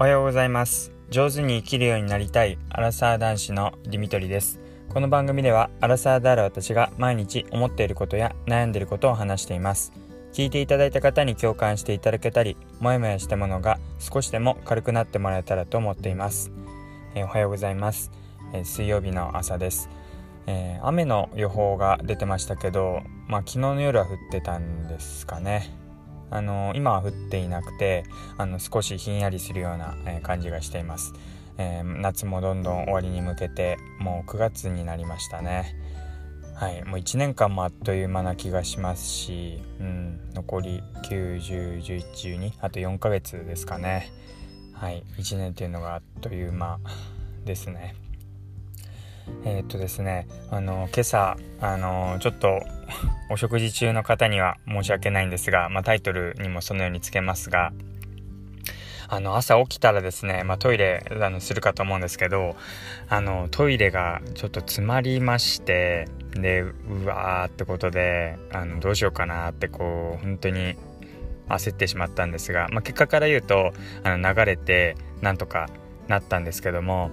[0.00, 0.92] おはようございます。
[1.10, 4.60] 上手に生きるようになりたいアラサー男子のディミトリです。
[4.88, 9.92] この番組ではアラサーである私が毎日思っていることや悩んでいることを話しています。
[10.32, 16.52] 聞いていただいた方に共感していただけたりもやもやしたものが少しでも軽くなってもらえたらと思っています、
[17.16, 18.12] えー、おはようございます、
[18.52, 19.90] えー、水曜日の朝です、
[20.46, 25.77] えー、雨の予報が出てましたけどまあ昨日の夜は降ってたんですかね。
[26.30, 28.04] あの今は降っていなくて
[28.36, 31.14] あの少しひんやりするような、え感じがしています、
[31.56, 35.74] えー、夏もどんどん終わりに向けてもう9月になりましたね。
[36.54, 44.10] はいもう1年間もあっという間な気がしますし、うん、残り901112あと4ヶ月ですかね。
[44.72, 46.80] はい1年っていうのがあっという間
[47.44, 47.94] ですね。
[49.44, 52.60] えー、っとですねあの今朝あのちょっと
[53.30, 57.72] お食事中の方には申し訳ないんですが、まあ、タイトルにもそのようにつけますが
[59.10, 62.56] あの朝起きたらですね、まあ、トイレあのするかと思うんですけど
[63.08, 70.76] あのトイレがちょっと詰まりましてでうわーってことであのどうしようかなってこう本当に
[71.48, 73.72] 焦ってしまったんですが、まあ、結果から言うと
[74.04, 75.70] あの流れてなんとか
[76.06, 77.10] なったんですけども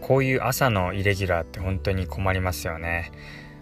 [0.00, 3.12] こういう朝のイレギュラーって本当に困りますよね。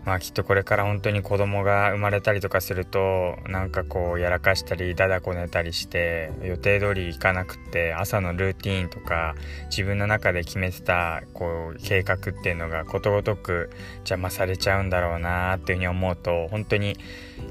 [0.04, 9.34] まあきっとこれから本当に子供が生まれたりとかするとなんかこうやらかしたりだだこねたりして予定通り行かなくて朝のルーティーンとか
[9.70, 16.96] 自分の中で決めてたこう計画っていうのがことごとく邪魔されちゃうんだろうなっていうふうに思うと本当に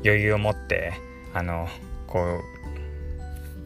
[0.05, 0.93] 余裕を持って
[1.33, 1.67] あの
[2.07, 2.62] こう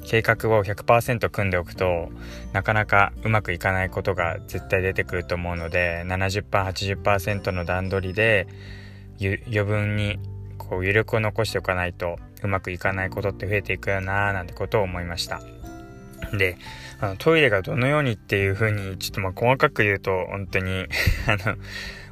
[0.08, 2.10] 計画を100%組んでおくと
[2.54, 8.48] なかなかうまくいかないことが絶対出てくると思うので 70%80% の段取りで
[9.20, 10.18] 余分に
[10.58, 15.42] こう余力を残しておかないとうまくいかないことって増えていくよなーなんてことを思いました。
[16.34, 16.58] で、
[17.00, 20.86] あのトイレがどのようにっていう風にちょっとまあ細かく言うと本当に
[21.28, 21.58] あの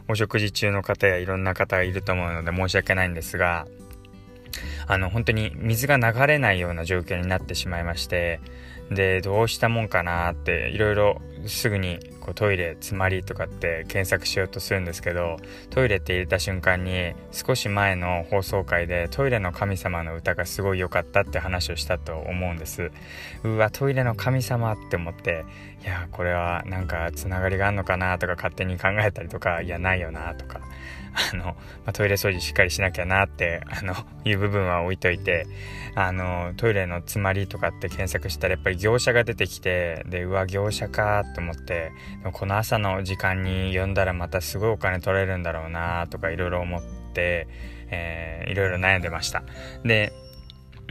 [0.07, 3.67] お食事中の方やいろんな方がいると思うので申し訳ないんですが
[4.87, 8.39] あの本当に水が流れないような状況になってしまいまして
[8.91, 15.37] でどうしたもんかなっていろいろすぐにこうトイレ詰まりとかって検索しようとするんですけど
[15.71, 22.91] トイレって入れた瞬間に少し前の放送回でトイレの神様の歌がすごい良かったって話をしたと思うんです。
[23.43, 25.45] うわトイレの神様って思って
[25.83, 30.61] いやこれはなんかつながりがあるのかなとか勝手に考えたりとかいやないよなとか。
[31.33, 31.55] あの、ま
[31.87, 35.47] あ、トイレ掃除しっかりしなきゃなってあの いう部分は置いといて
[35.95, 46.81] あのトイレの詰まりとかって検索したらやっぱり業者が出てきてでうわ業者かと思ってでもこの朝の時間に呼んだらまたすごいお金取れるんだろうなとかいろいろ思っ
[47.13, 47.47] て、
[47.89, 49.43] えー、いろいろ悩んでました。
[49.83, 50.11] で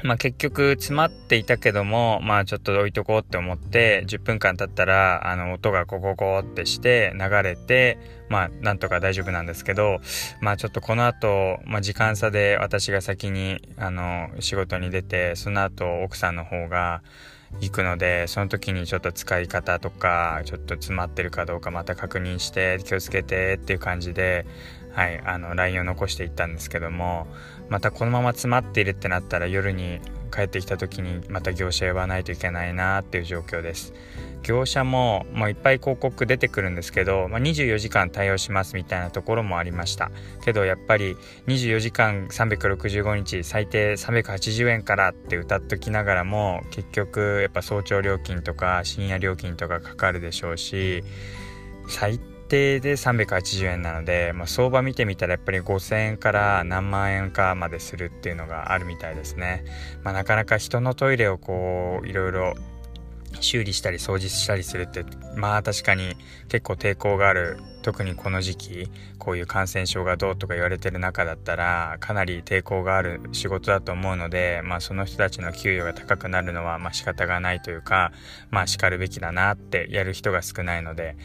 [0.03, 10.00] まあ結局詰まっていたけども、まあちょっと置いとこうって思って、10分間経ったら、あの音がゴゴゴってして流れて、まあなんとか大丈夫なんですけど、
[10.41, 17.03] まあちょっとこの後、まあ時間差で私が先に、あの、仕事に出て、その後奥さんの方が、
[17.61, 24.47] 行くのでその時にちょっと使い方とかちょっと詰まってるかどうかまた確認して気をつけてっていう感じで
[24.94, 27.27] はい、あの LINE を残していったんですけども
[27.69, 30.00] またこのまま詰まっているってなったら夜に
[30.32, 33.94] 帰ってきた時にまた業者呼ばないといけないなっていう状況です。
[34.43, 40.10] 業者も、もういっぱい広告出てくるんですけど、まあ、24時間対応しますみたいなところもありました。
[40.44, 41.16] けどやっぱり
[41.47, 51.03] 24時間365日最低380円からって歌っときながらも結局やっぱ早朝料金とか深夜料金とかかかるでしょうし
[51.88, 59.65] 最低定で380円なので、まあ、相場見てみたらやっぱり5000円から何万円かまでするっていうのがあるみたいですね。
[60.05, 62.55] まあ、なかなか人のトイレをこういろいろ
[63.41, 65.05] 修理したり掃除したりするって
[65.35, 66.15] まあ確かに
[66.49, 78.12] 結構抵抗がある特にこの時期こういう感染症がどうとか言われてる中だったらかなり抵抗がある仕事だと思うのでまあその人たちの給与が高くなるのはまあ仕方がないというか
[78.50, 81.17] まあ叱るべきだなってやる人が少ないので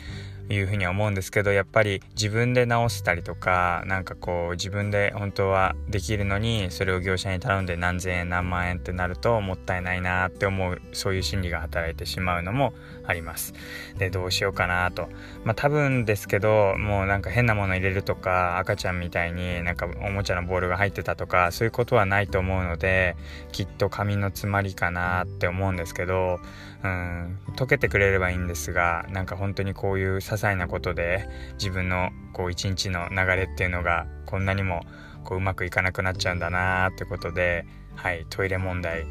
[0.49, 12.73] いうふうに思うんですけどやっぱり自分で直したりとかなんかこう自分で本当はできるのにそれを業者に頼んで何千円何万円ってなるともったいないなって思うそういう心理が働いてしまうのも
[13.05, 13.53] あります。
[13.97, 15.09] でどうしようかなと。
[15.43, 23.15] まあ多分ですけどもうなんか変なもの入れるとか赤ちゃんみたいになんかおもちゃのボールが入ってたとかそういうことはないと思うので
[23.51, 26.39] きっと紙の詰まりかなって思うんですけど
[26.83, 34.81] うん溶けてくれればいいんですがなんか本当にこういう些細なことで自分のこう一日の流れっていうのがこんなにも
[35.23, 37.65] こううまくいかなくなっちゃうんだなーってことで
[37.95, 39.05] はいトイレ問題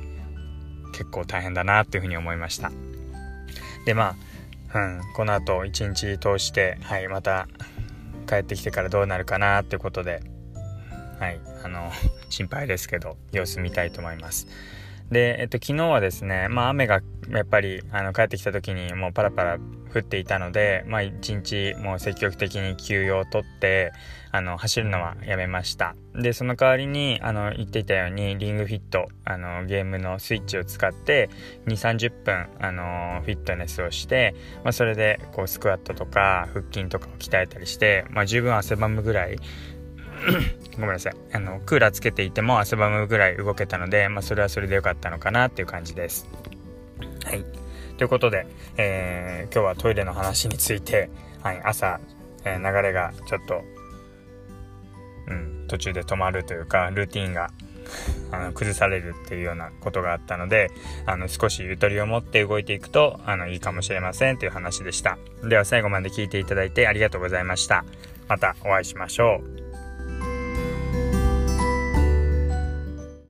[0.92, 2.72] 結構大変だなっていうふうに思いました。
[3.84, 4.16] でま
[4.72, 7.48] あ、うん、この後一日通してはいまた
[8.26, 10.22] 帰ってきてからどうなるかなってことで
[11.18, 11.90] はいあの
[12.28, 14.46] 心配ですけど様子見たいと思います。
[15.10, 17.00] で、えっと、昨日はですね、まあ、雨が
[17.30, 19.58] やっぱりあの帰ってきた時にもうパラパラ
[19.94, 23.92] 降っていたので、まあ、一日もう積極的に休養をとって
[24.30, 25.94] あの走るのはやめました。
[26.14, 31.30] でその代わりにあの言っていたようにリングフィットあのゲームのスイッチを使って
[31.66, 34.34] 2 3 0分あのフィットネスをして、
[34.64, 39.38] まあ、それでこうスクワットとか腹筋とかを鍛えたりして、まあ、十分汗ばむぐらい
[40.76, 41.14] ごめんなさい。
[41.32, 46.26] あのクーラーつけていても汗ばむぐらい動けたので、まあ、それはそれで良かったのかなっていう感じです。
[47.24, 47.44] はい。
[47.96, 51.10] ということで、えー、今日はトイレの話について、
[51.42, 52.00] はい、朝、
[52.44, 53.62] えー、流れがちょっと、
[55.26, 57.50] うん、途中で止まるというかルーティンが
[58.30, 60.70] あの崩されるっていうようなことがあったので
[61.06, 65.18] あの少しゆとりを持って動いていくとあのいいかもしれませんという話でした。
[65.42, 67.84] では最後まで聞いていただいてありがとうございました。
[68.28, 69.67] またお会いしましょう。